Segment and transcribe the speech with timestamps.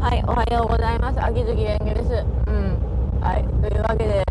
[0.00, 1.20] はい、おはようございます。
[1.22, 2.24] 秋月蓮華です。
[2.48, 3.20] うん。
[3.20, 4.24] はい、というわけで、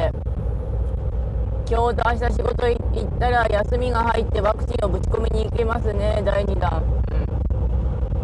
[1.69, 6.81] 今日と明日仕事行ったら休みが入ってワクチンをぶち込みに行きますね、第2弾。
[6.81, 7.21] うん。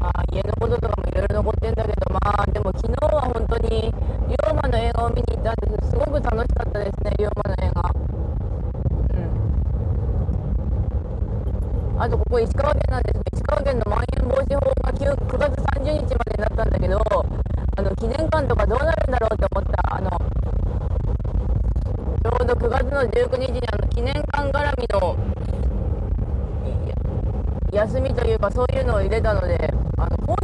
[0.02, 7.94] まあ、家のこととかもいろいろ残ってんだけど、まあ、でも昨日は本当に、龍馬の映画を見に行ったんですすごく楽しかったですね、龍馬の映画。
[11.94, 12.02] うん。
[12.02, 13.24] あと、ここ石川県なんですね。
[13.34, 17.00] 石川県のまん延防止法が 9, 9月30日までになったんだけど、
[17.78, 19.96] あの記念館とかどうなるんだろうって思った。
[19.96, 25.16] あのちょうど9月の19日にあの記念館絡みの
[27.72, 30.36] 休みというかそういうのを入れたので、あの本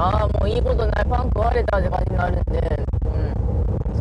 [0.00, 2.56] ああ、もういいことない、パン食われたって感じになるんで、
[3.04, 3.36] うん、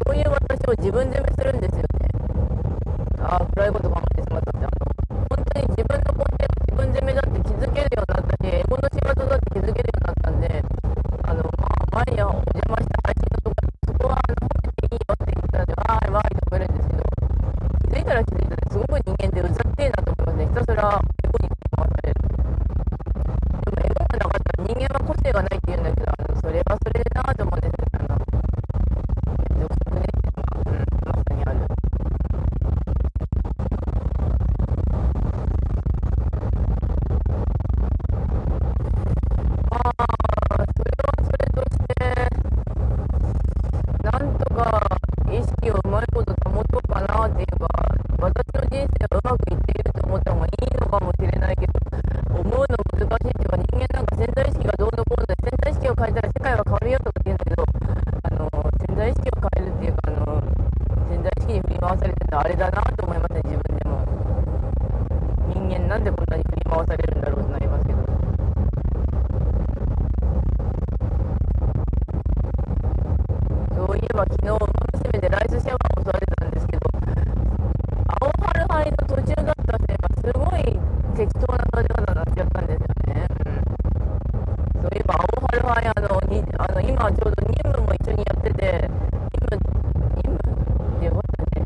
[0.07, 1.87] そういう私を自分責めするんですよね。
[3.19, 4.71] ああ、暗いこと考えてしまったって、あ
[5.11, 10.63] の、本当に自分の根底が自分責めだって気づけるようになったし、英語の仕事だって気づけるようになったんで、
[11.27, 17.03] あの、まあ、毎夜お邪魔した配信のとこそこは、あの、褒めていいよって言ったら、で、わーいわーいと食べるんですけど、
[17.83, 20.47] 気づいたら気づいたら、すごく人間ってうざってえなと思いますね。
[20.47, 21.03] ひたすら、
[25.29, 25.68] 性がないって言うんだけど、あ
[49.39, 51.73] くいっていると思った方がいいのかもしれないけど、
[52.35, 57.63] 思うの難しいっていうか、人間なんか潜在意識がどうのこうので、潜在意識を変えたら世界は変わるよとか言うんだけど、
[58.23, 58.49] あの
[58.87, 60.43] 潜在意識を変えるっていうか、あの
[61.09, 64.05] 潜在意識に振り回されてるのはあれだなと思いますね、自分でも。
[65.49, 67.99] 人間なんでこんなに振り回されるんだろうとなりますけど。
[73.75, 74.59] そういえば昨日、馬
[74.93, 76.81] 娘でライスシャワーを襲われたんですけど、
[78.21, 80.63] 青春杯の途中だったせいか、すごい
[81.15, 83.25] 適当な食べ方になっちゃったんですよね。
[83.45, 89.57] うん、そういえば、青春杯、あの、にあの今ちょうど任務も一緒にやってて、任務、
[90.15, 91.65] 任務でよかったね。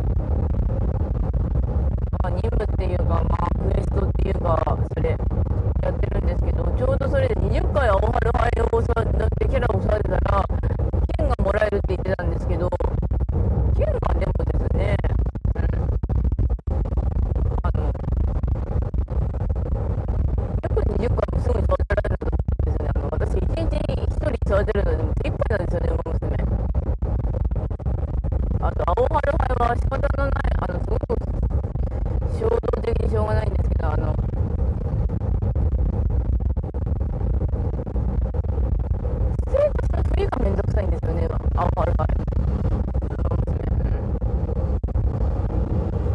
[2.21, 8.92] まあ、任務っていうか、まあ、クエストっていうか、それ、やってるんですけど、ちょうどそれで20回青春杯を教わ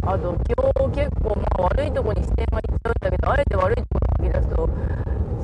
[0.08, 4.70] あと、今日結構、まあ、悪いとこに視点がいっちゃうんだけど、あえて悪いところに吐き出すと、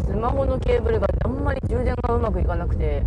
[0.07, 3.03] スマホのケーブルがあんまり充電がうまくいかなくて、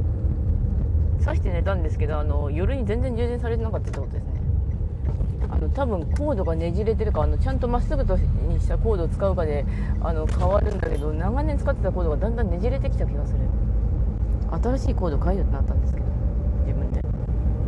[1.19, 4.29] 挿して寝たんですけど、あの夜に全然充電されてなかったってことですね。
[5.49, 9.65] あの多分コードがねじれてるかあのちゃんとまっすぐとにしたコードを使うかで
[10.01, 13.39] あの変わるんだけど長年使ってたコードがだんだんねじれてきた気がする。
[14.61, 16.05] 新しいコード買えよってなったんですけど
[16.67, 17.01] 自分で。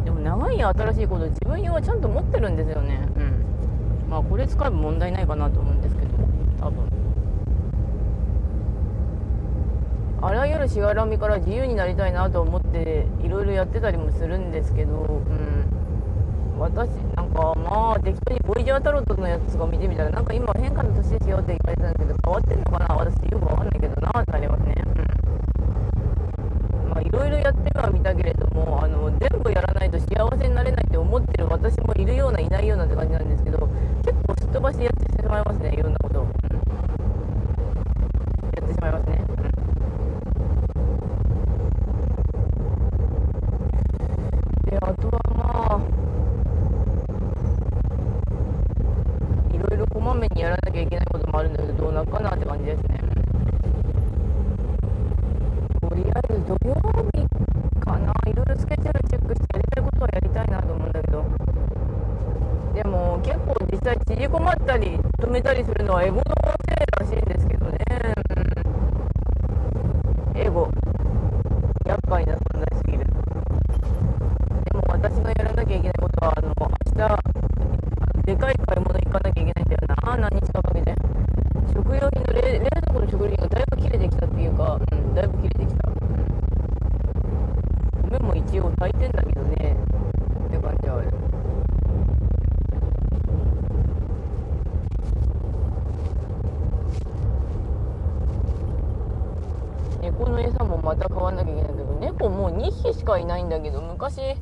[0.06, 1.25] でも長い新しいコード。
[1.25, 3.08] 自分用はちゃんと持ってるんですよね。
[4.09, 6.09] まあこれ使えば問題ないかなと思うんですけど
[6.59, 6.89] 多分。
[10.21, 22.95] あらゆるしがらみから自由になりたいなと思っていろいろやってたりもするんですけど、うん、私なんかまあ適当にボイジャータロットのやつが見てみたらなんか今変化の年ですよって言われたんですけど変わってんのかな？
[22.95, 24.75] 私よくわかんないけどなってなりますね。
[26.89, 33.69] まあ、いろいろやってはみたけれどもあの全部やらないと幸せになれないって思ってる私もいるようないないようなって感じなんですけど
[34.50, 35.74] っ飛ばしてやってしまいますね。
[35.74, 36.34] いろんなことを、うん、や
[38.63, 39.36] ってしまいますね、うん、
[44.72, 45.81] であとはまあ
[49.54, 53.00] いろいろこまめにやらなきゃいけないこともあるんだけどどうなるかなって感じですね。
[55.81, 56.75] とりあえず土曜
[57.13, 57.19] 日
[63.24, 66.24] 結構実際縮こまったり止めたりするのはエゴの
[66.68, 67.77] せいらしいんですけどね、
[70.36, 70.69] うん、エゴ。
[71.86, 73.06] 厄介な存在すぎる。
[73.06, 73.13] で
[74.77, 76.68] も私がやらなきゃいけないことはあの明
[77.07, 78.56] 日でかい
[103.00, 104.36] しかいないんだけど、昔、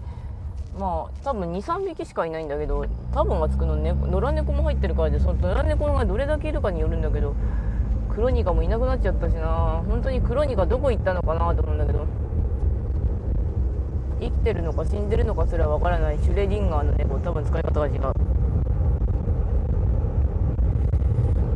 [0.77, 7.36] まあ多分23匹しかいないんだけど多分がつくのね野良猫も入ってるからでその野良猫がどれだけいるかによるんだけど
[8.13, 9.83] クロニカもいなくなっちゃったしな。
[9.88, 12.06] 本当にクロニカどこ行ったのかなと思うんだけど。
[14.19, 18.01] 生きてるのか死んでるのかすらわからないシュレディンガーの猫多分使い方が違う。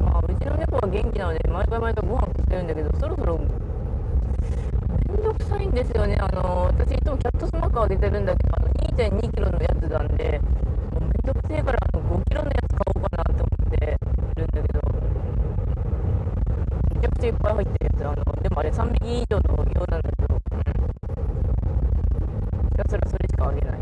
[0.05, 3.39] あうちの猫は元気なので毎回毎回ご飯食ってるんだけどそろそろ
[5.11, 6.17] んどくさいんですよね。
[6.19, 8.53] あの私いつもキャットスマーカー出てるんだけど
[8.95, 13.97] 2.2キロのやつなんで、もうめんどくせえからあの5キロのやつ買おうかなって思って
[14.35, 14.79] るんだけど、
[16.95, 20.61] めちゃくちゃいっぱい入ってるやつ、あのでもあれ3匹以上の量なんだけど、うん、
[22.69, 23.79] ひたすらそれしかあげない。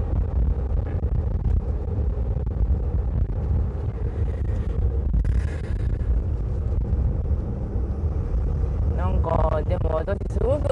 [8.97, 10.69] なんかでも私すごく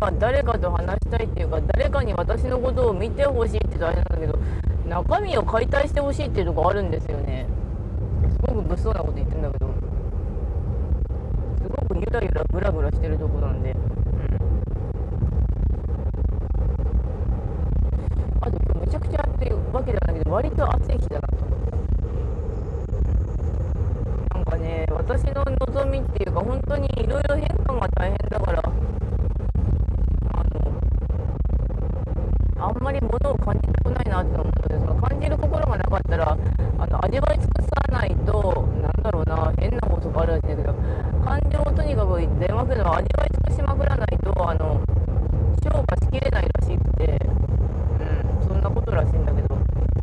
[0.00, 4.38] 今誰かと話したいっていうか誰かに私のことを見てほしいって大変なんだけど
[4.86, 7.48] 中身を解体してほしいっていうとこあるんですよね。
[8.30, 9.66] すごく物騒なこと言ってんだけど。
[11.60, 13.72] すごくゆらゆらぐらぐらしてるとこなんで。
[13.72, 13.78] うん。
[18.40, 21.72] あと今日めちゃくちゃ暑いうわけじゃないけど割と暑い日だなと思って
[24.32, 28.62] なんかね私の望みっていうか本当にいろいろ変化が大変だから
[32.60, 36.36] あんまり物を感じたくないなって思ったのでその感じる心がなかったら
[36.78, 40.74] あの味わい尽くさないとなんだろうな変なことがあるらしいんだけど
[41.24, 44.80] 感情をとにかく出まくるのは味わい尽くしまくらないとあの
[45.62, 47.18] 消化しきれないらしくて、
[47.98, 49.58] うん、そんなことらしいんだけど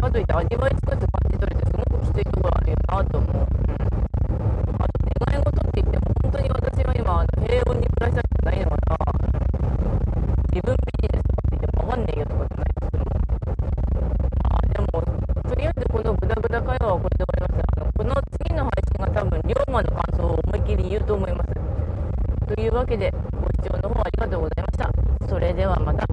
[0.05, 3.44] かといって味わい尽くす感じ取れてすごくきついところあるよなと思う。
[16.55, 18.15] のグダグダ会話はこれで終わりましたあのこの
[18.45, 21.51] 次の配信が多分龍馬の感想を思いっきり言うと思います。
[22.55, 25.27] というわけでご視聴の方ありがとうございました。
[25.27, 26.04] それではまた。